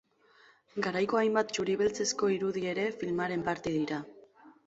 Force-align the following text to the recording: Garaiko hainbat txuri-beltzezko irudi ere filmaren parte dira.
Garaiko 0.85 1.19
hainbat 1.19 1.51
txuri-beltzezko 1.57 2.31
irudi 2.37 2.65
ere 2.71 2.87
filmaren 3.03 3.47
parte 3.51 3.77
dira. 3.79 4.03